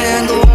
[0.00, 0.49] handle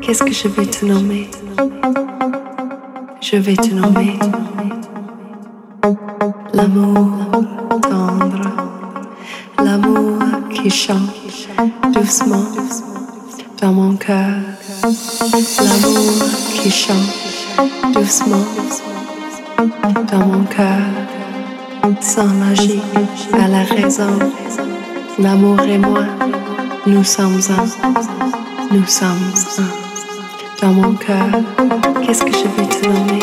[0.00, 1.28] Qu'est-ce que je vais te nommer?
[3.20, 4.18] Je vais te nommer
[6.54, 7.10] l'amour
[7.82, 8.50] tendre,
[9.62, 10.18] l'amour
[10.50, 11.10] qui chante
[11.92, 12.44] doucement
[13.60, 14.36] dans mon cœur,
[15.58, 16.12] l'amour
[16.54, 18.46] qui chante doucement
[20.10, 20.80] dans mon cœur,
[22.00, 22.80] sans magie
[23.32, 24.18] à la raison,
[25.18, 26.04] l'amour et moi,
[26.86, 29.79] nous sommes un, nous sommes un
[30.60, 31.26] dans mon cœur.
[32.04, 33.20] Qu'est-ce que je vais te nommer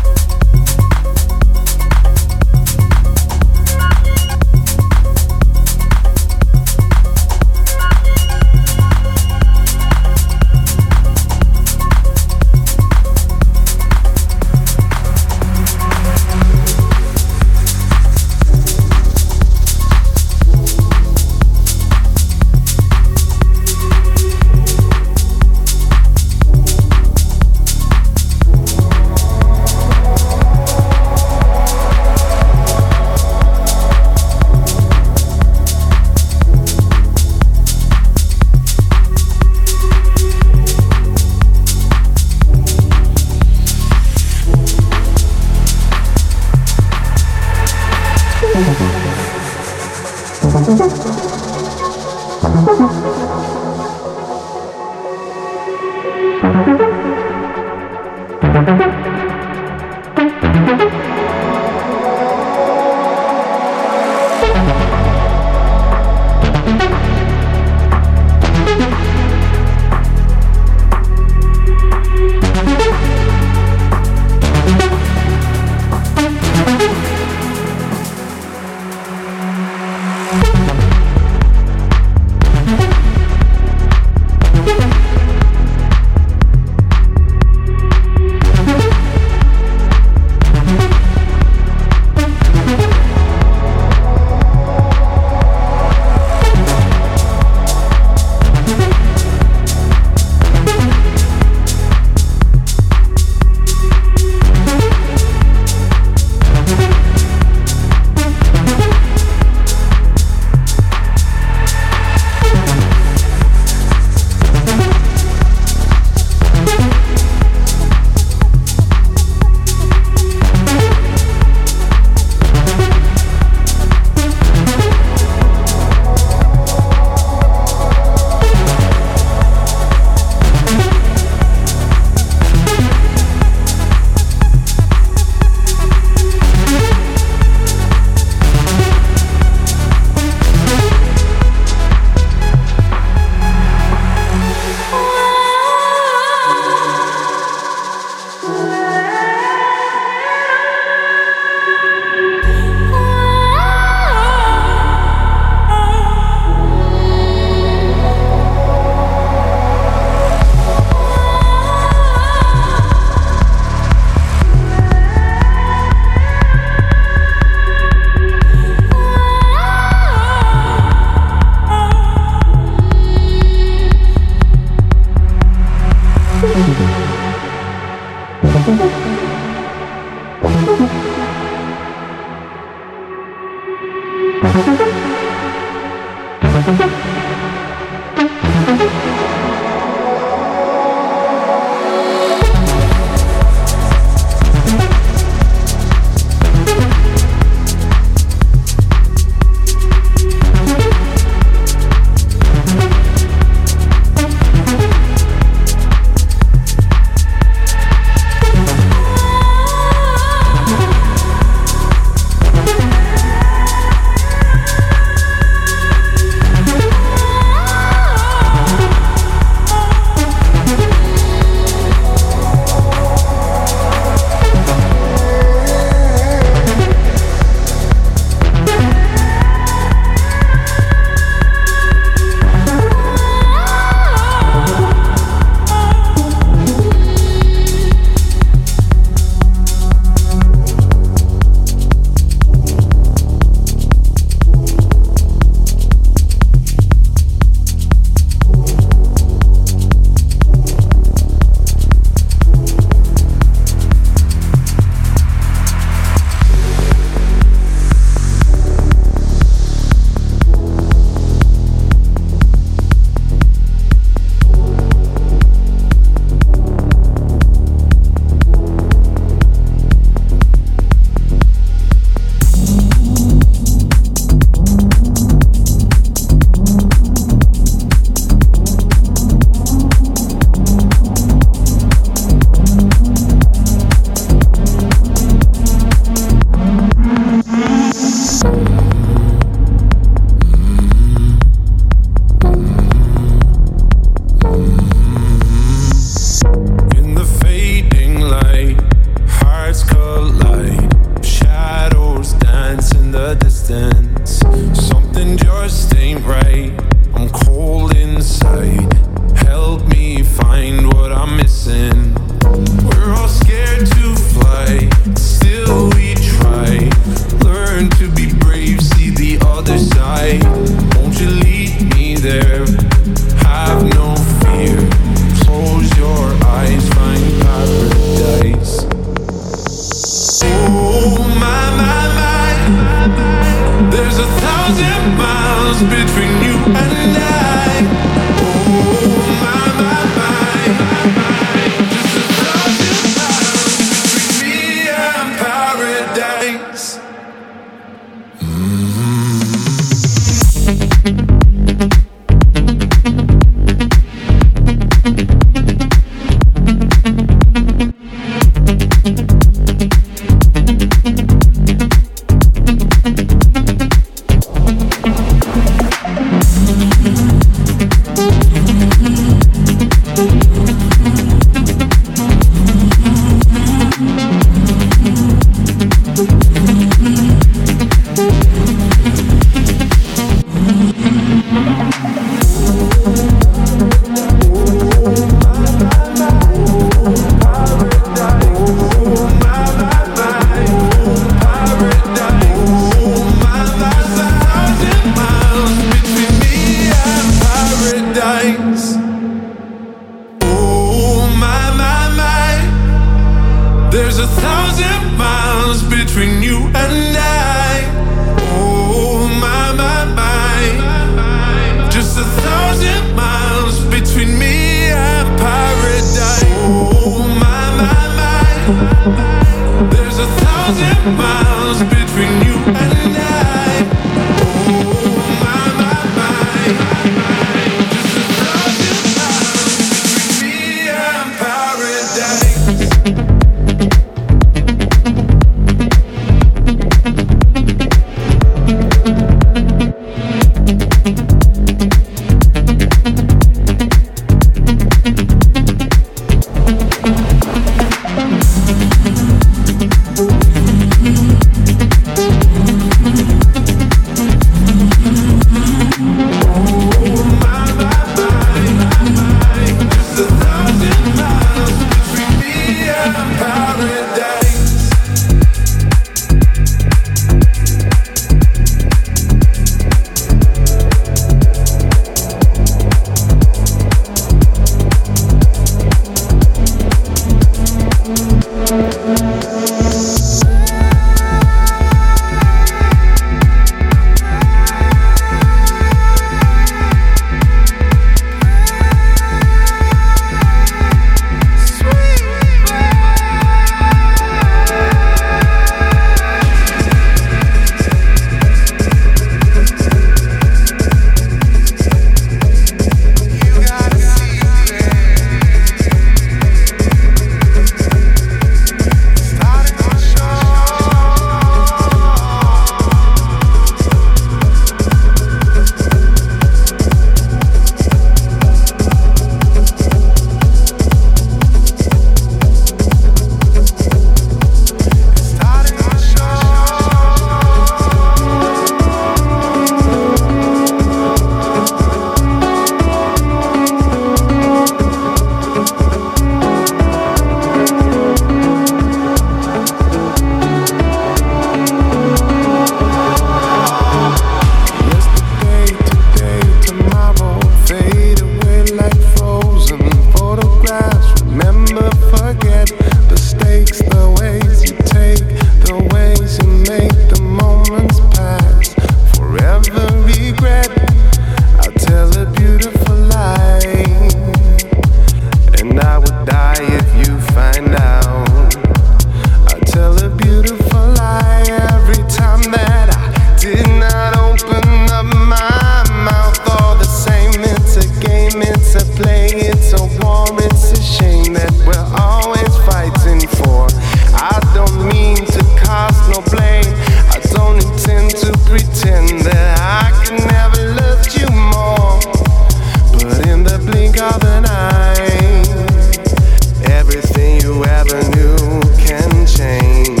[597.00, 598.36] biggest thing you ever knew
[598.76, 600.00] can change,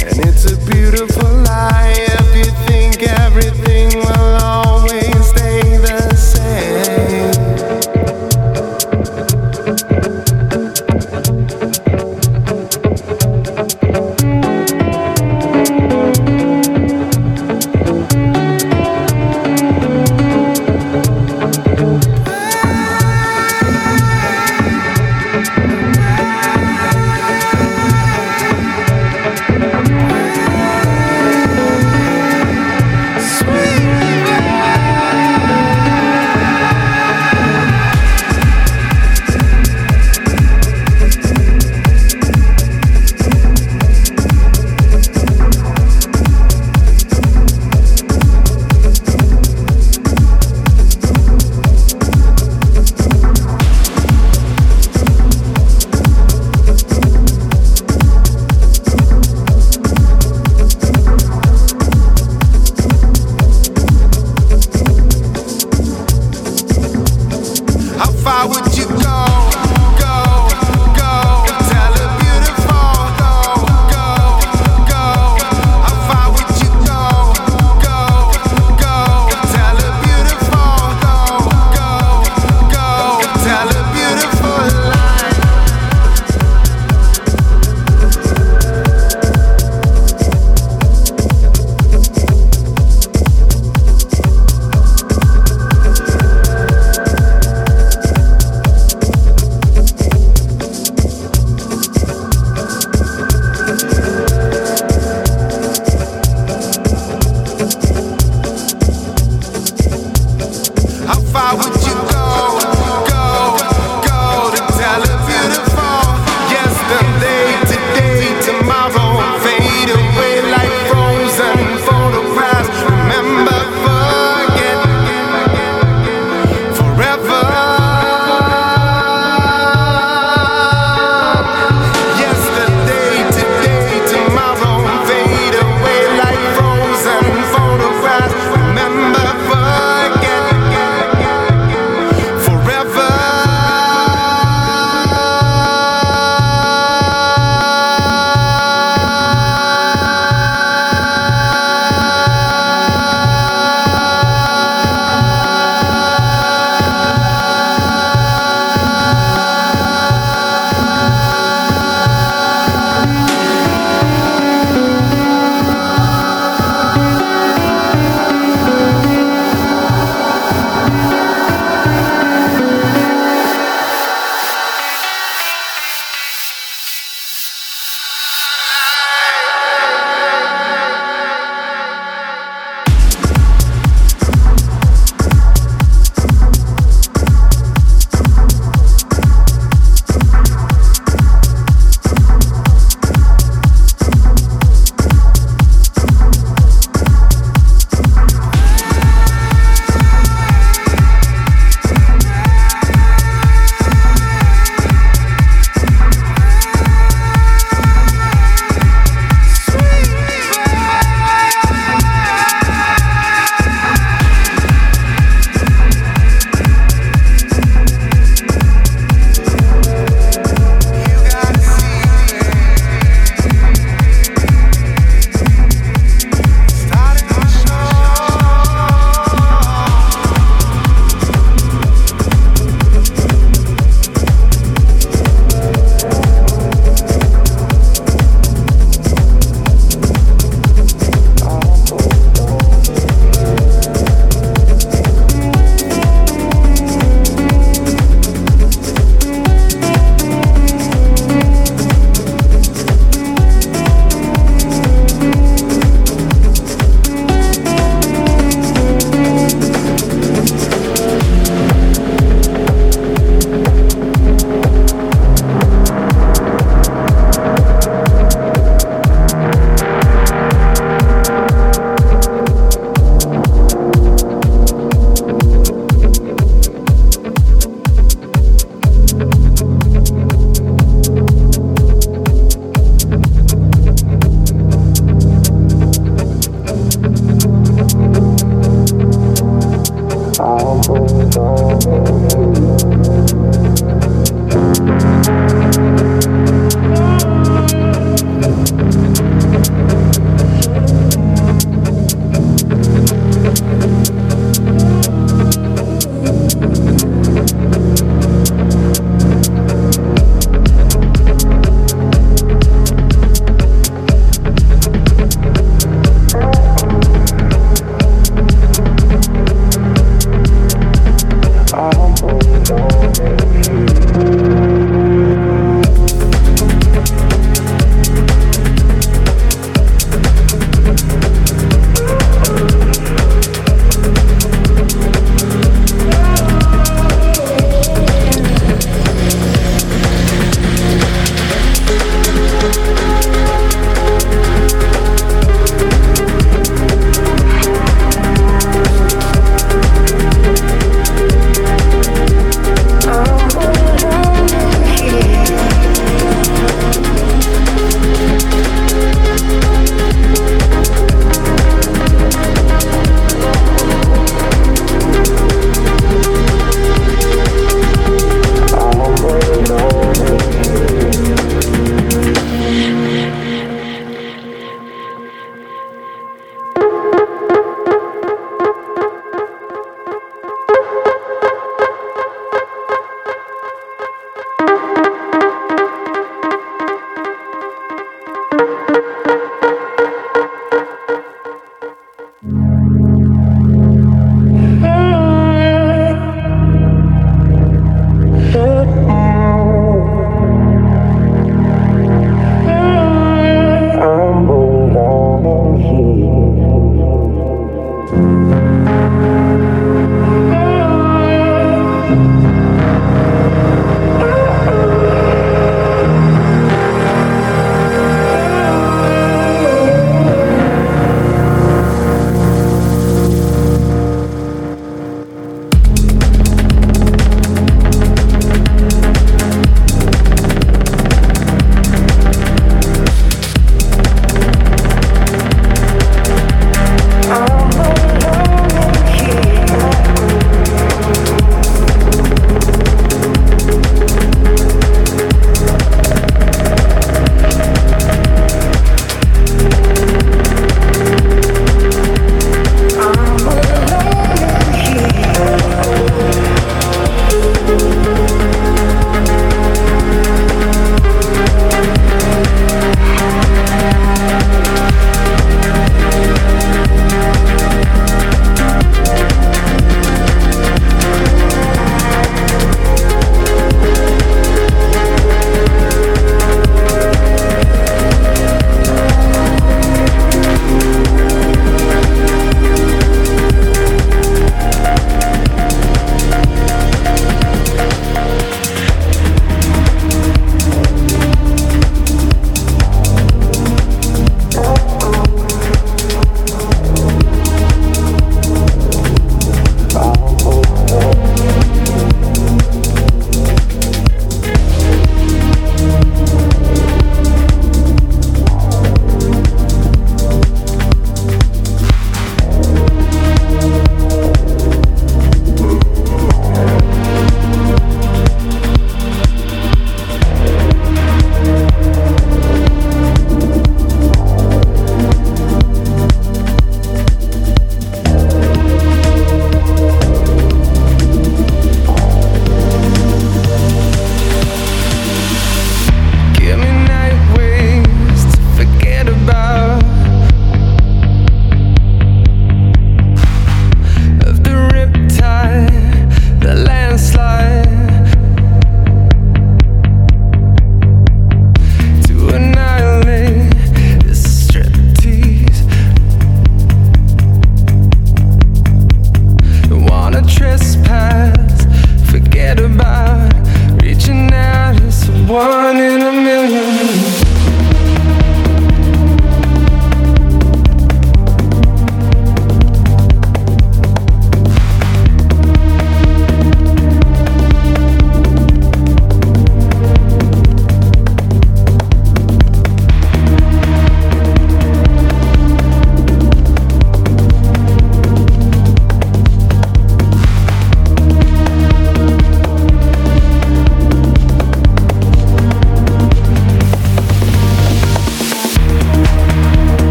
[0.00, 1.33] and it's a beautiful.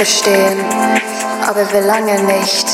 [0.00, 0.58] Verstehen,
[1.46, 2.66] aber will lange nicht,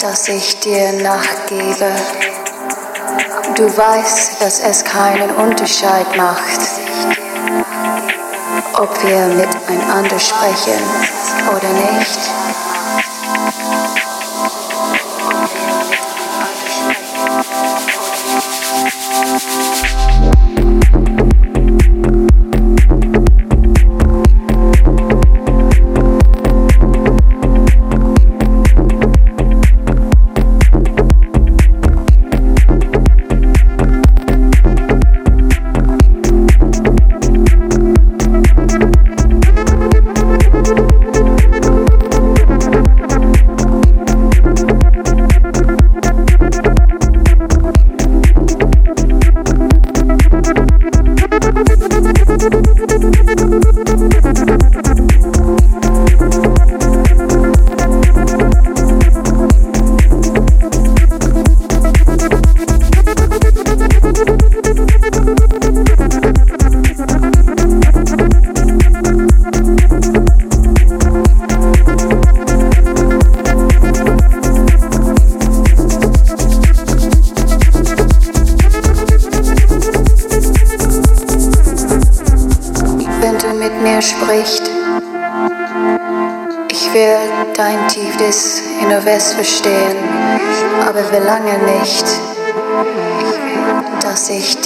[0.00, 1.92] dass ich dir nachgebe.
[3.54, 6.60] Du weißt, dass es keinen Unterschied macht,
[8.74, 10.82] ob wir miteinander sprechen
[11.56, 12.37] oder nicht.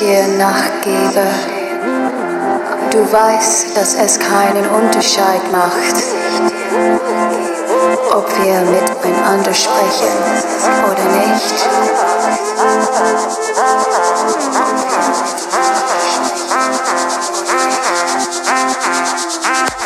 [0.02, 1.26] Dir nachgebe.
[2.90, 5.96] Du weißt, dass es keinen Unterschied macht,
[8.10, 10.14] ob wir miteinander sprechen
[10.90, 11.54] oder nicht.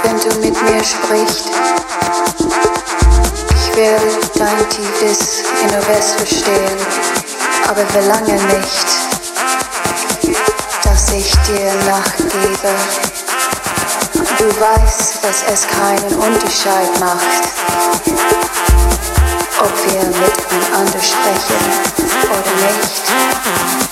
[0.03, 1.51] Wenn du mit mir sprichst,
[3.75, 3.99] will
[4.39, 6.79] dein tiefes Inneres verstehen,
[7.69, 8.96] aber verlange nicht,
[11.17, 12.75] ich dir nachgebe.
[14.39, 17.23] Du weißt, dass es keinen Unterschied macht,
[19.59, 21.57] ob wir miteinander sprechen
[22.31, 23.86] oder nicht.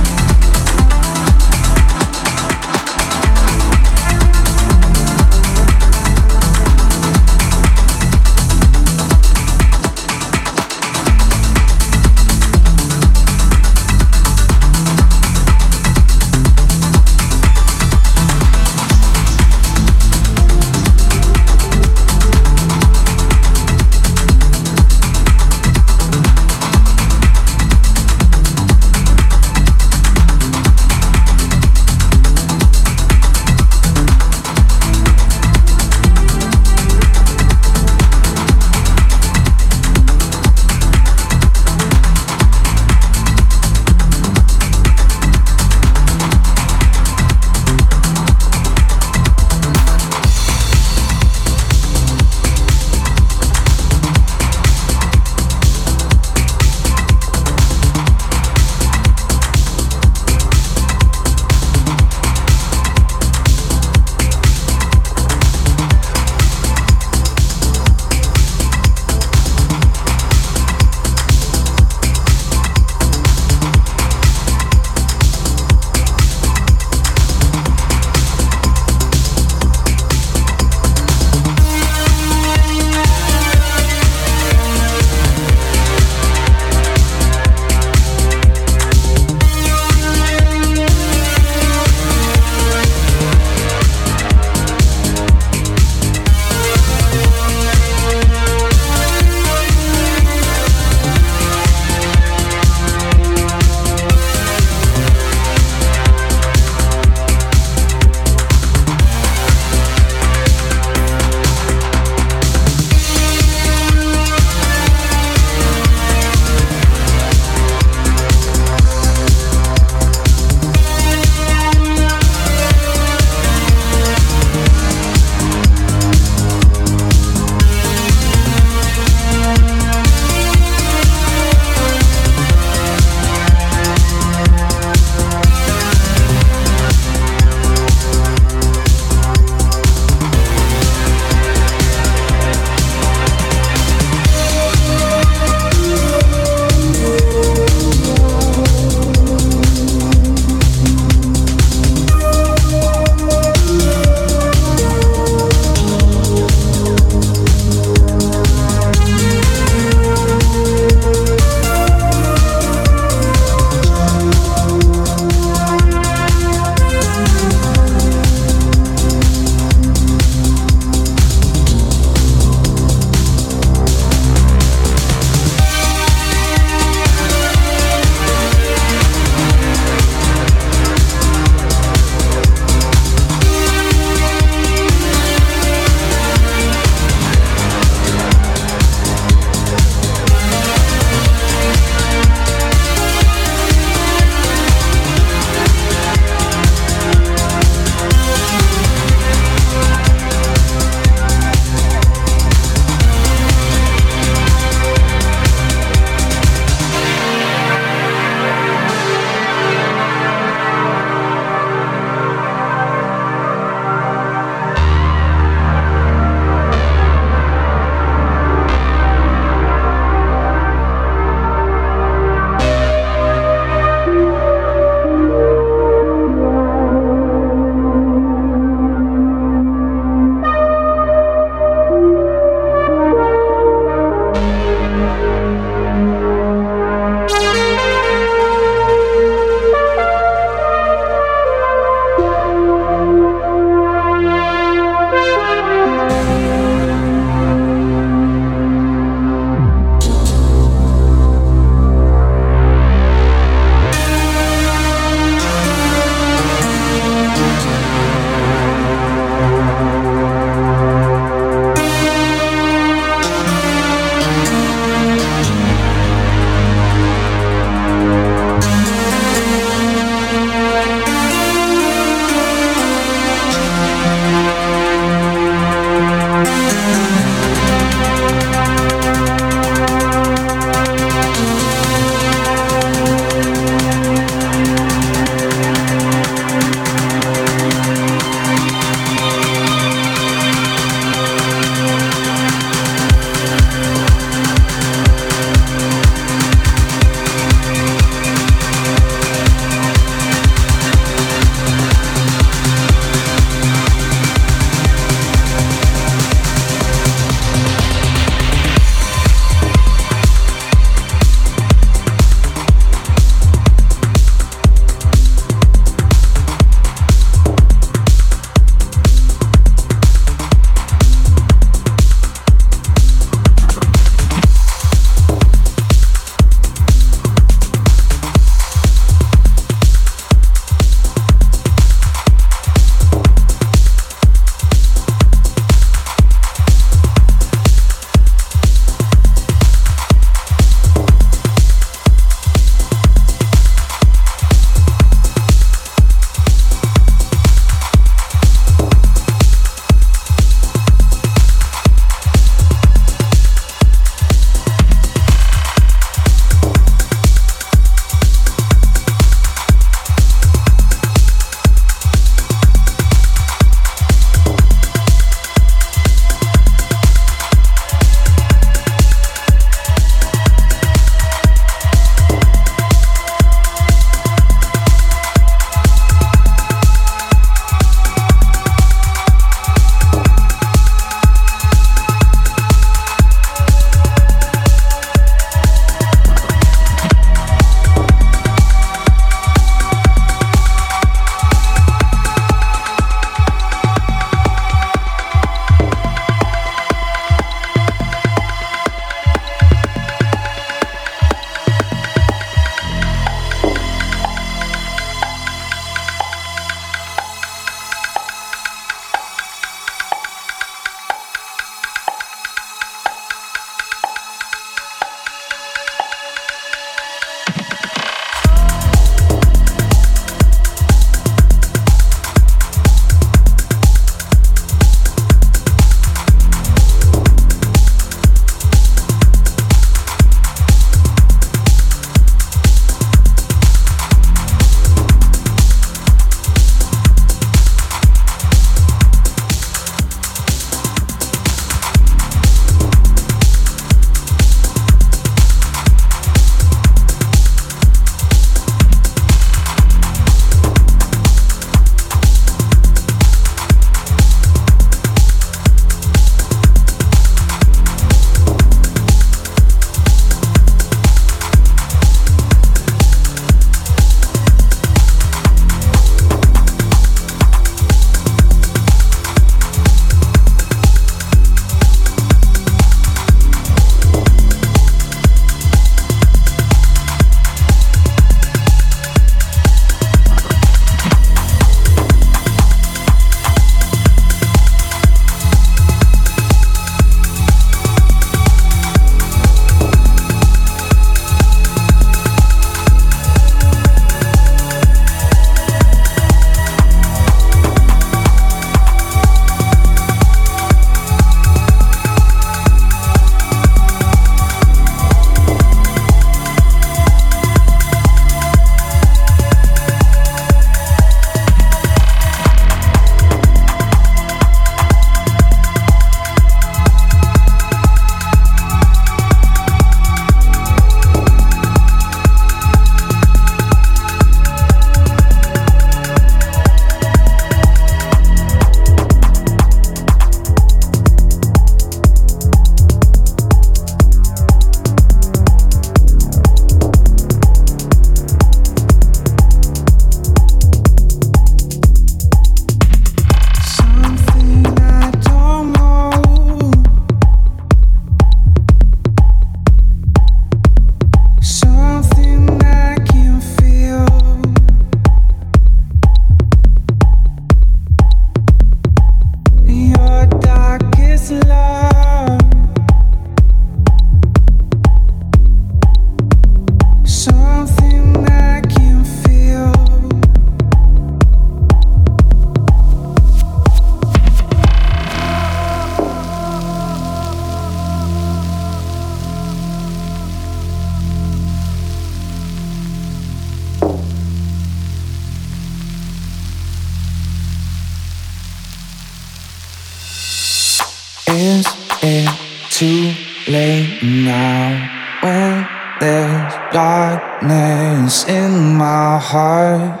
[596.00, 600.00] There's darkness in my heart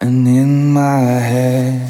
[0.00, 1.89] and in my head.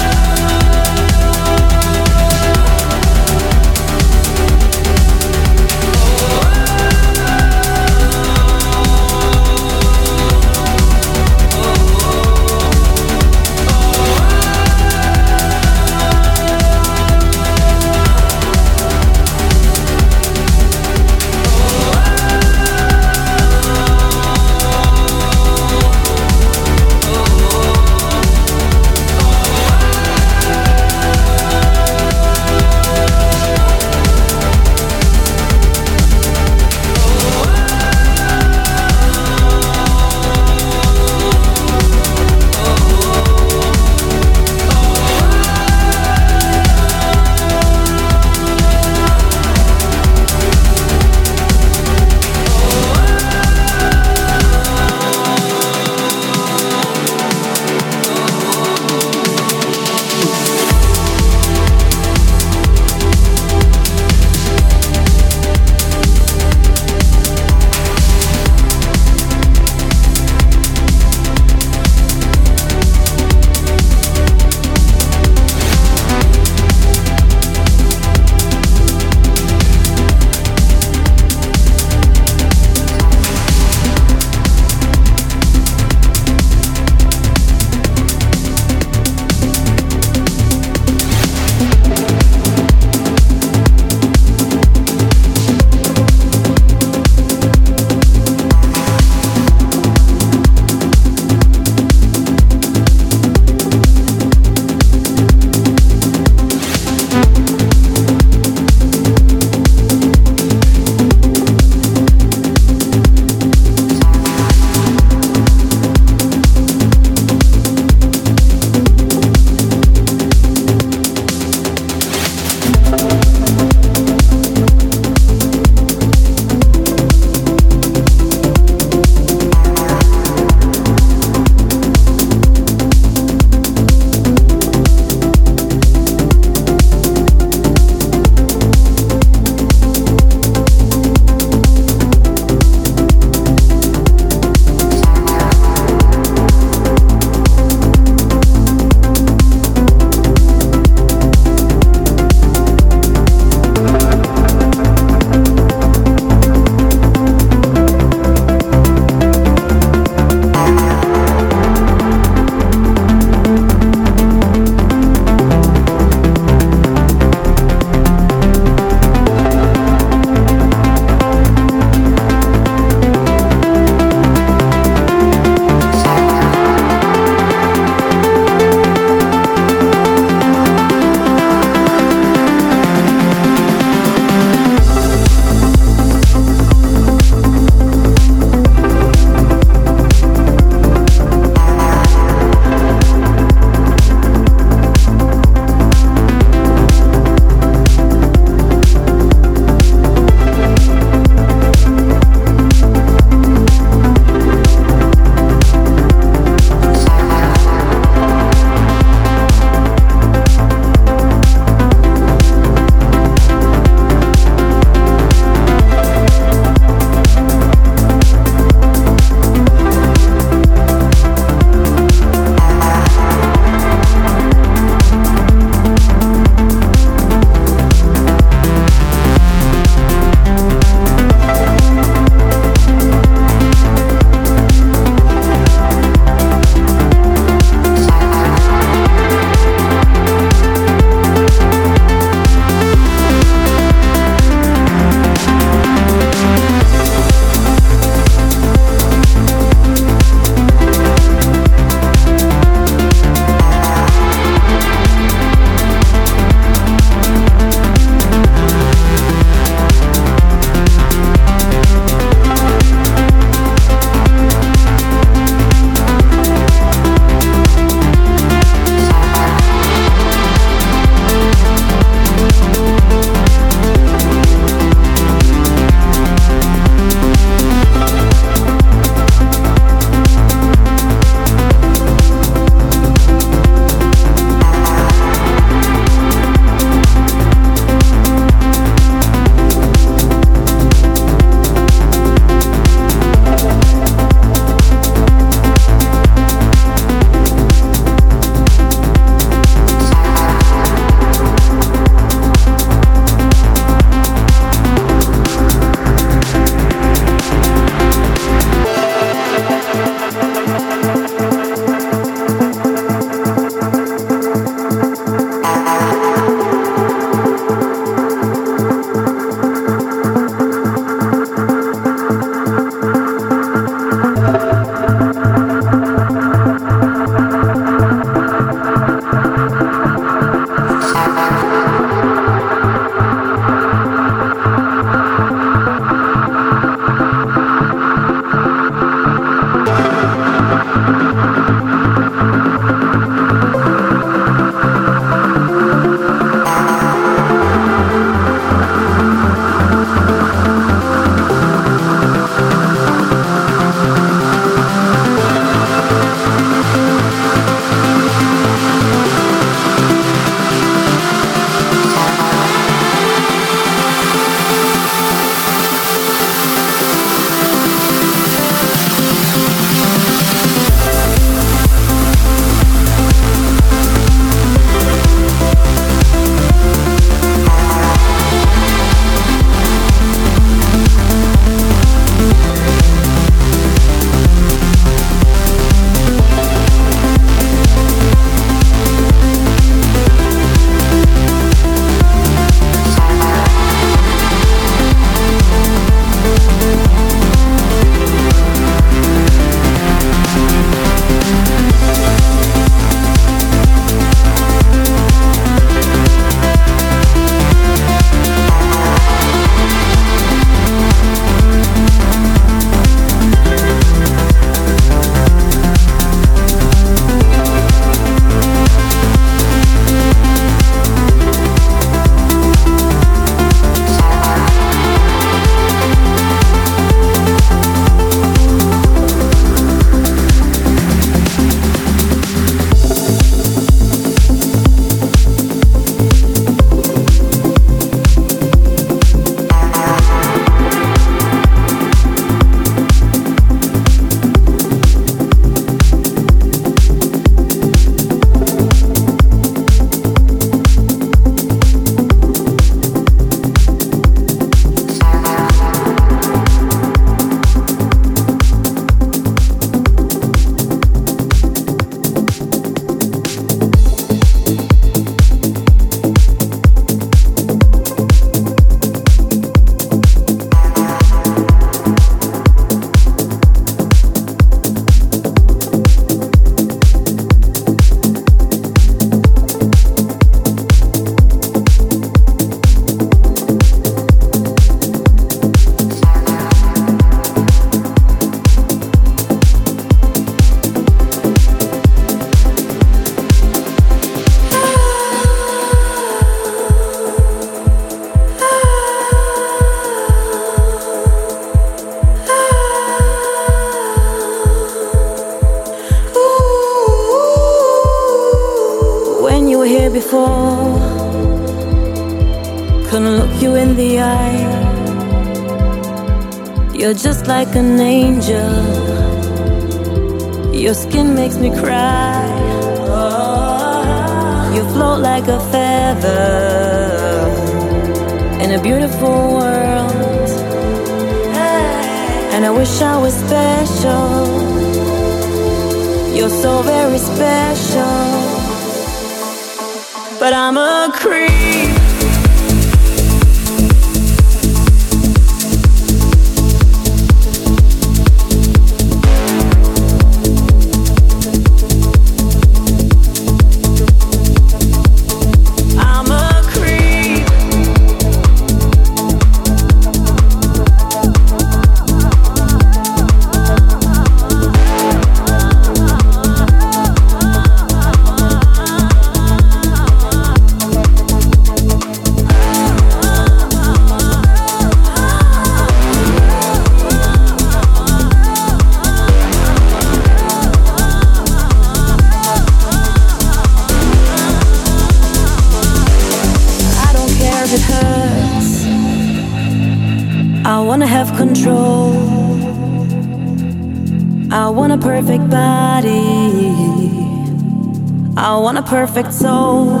[599.22, 600.00] perfect soul.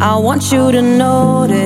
[0.00, 1.60] I want you to notice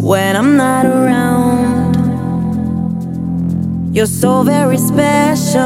[0.00, 1.96] when I'm not around.
[3.94, 5.60] You're so very special.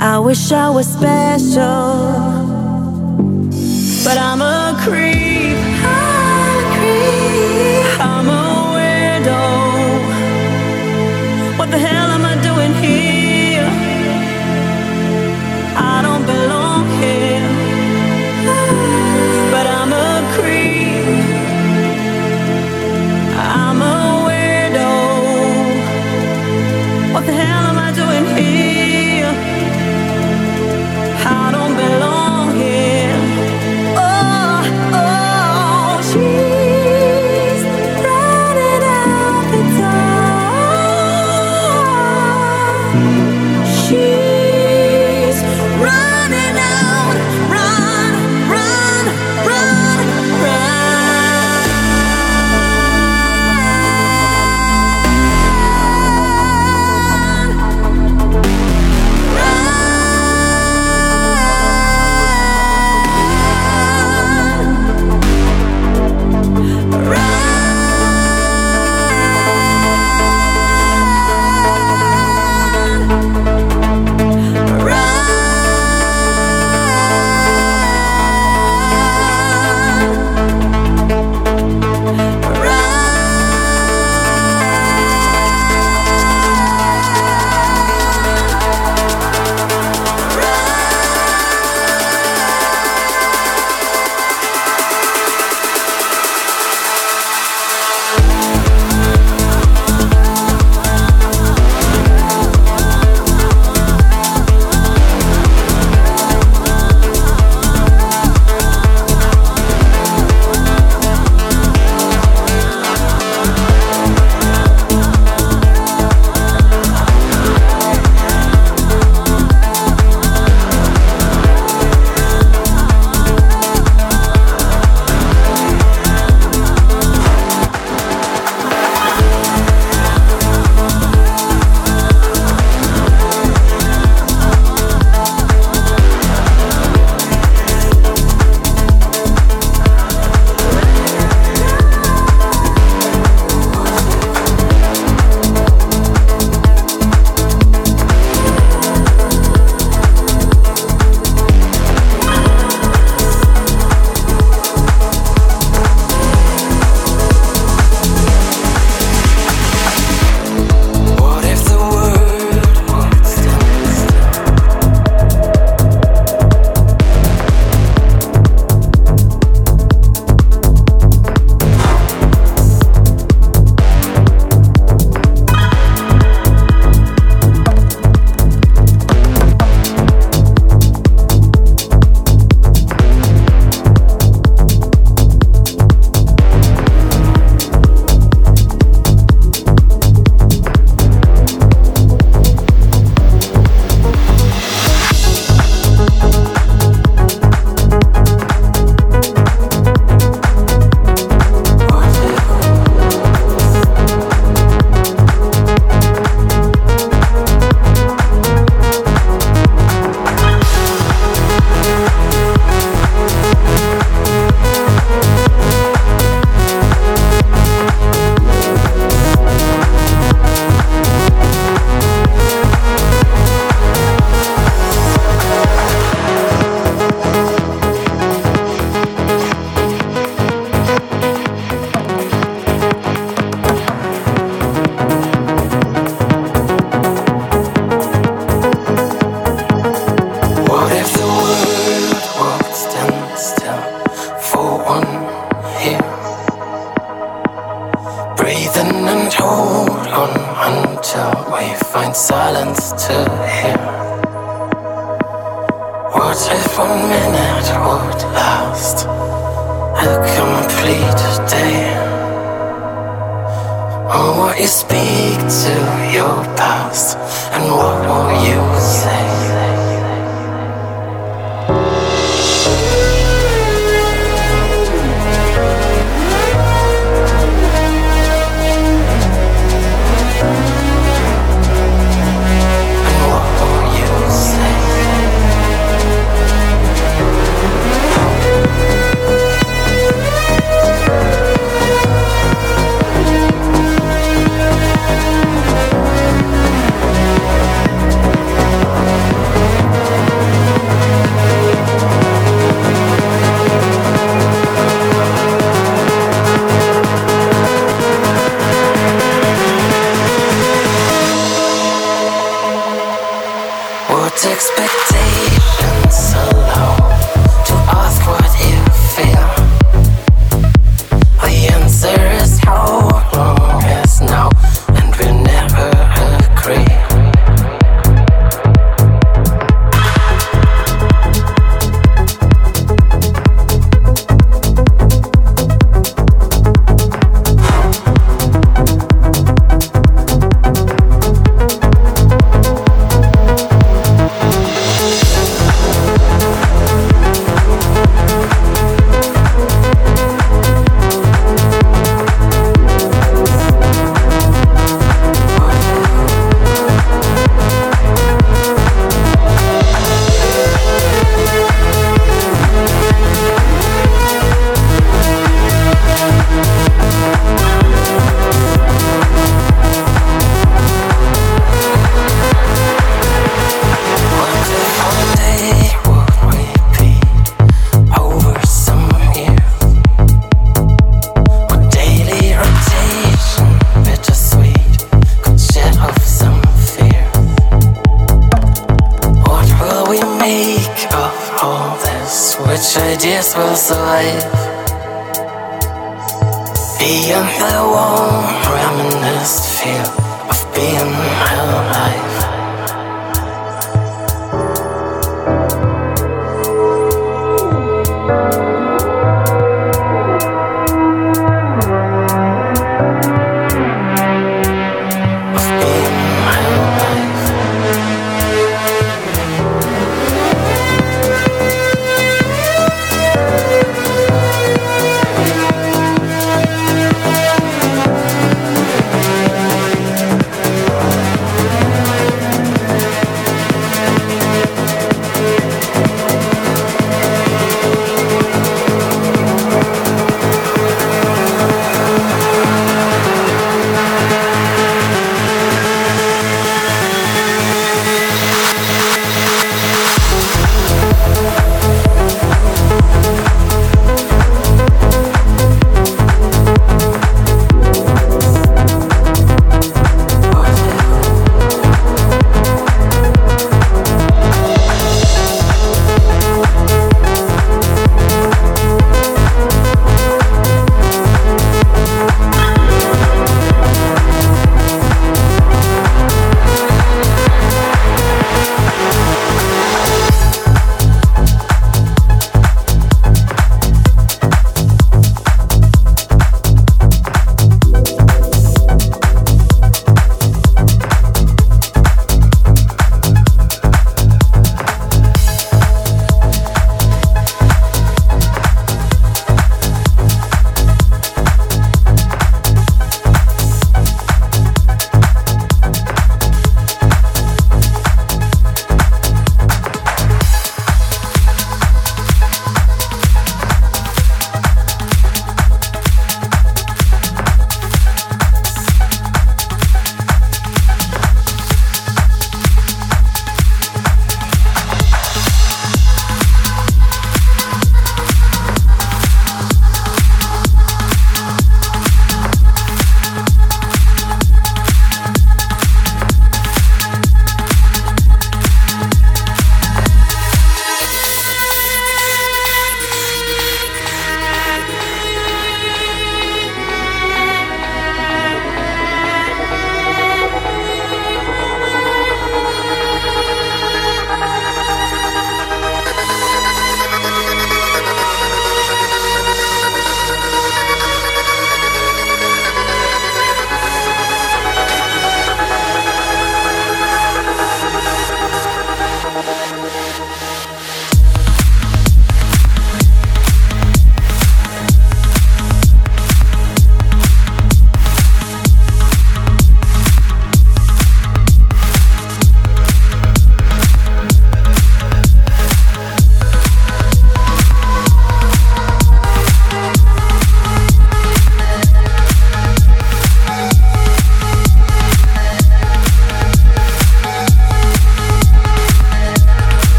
[0.00, 1.89] I wish I was special.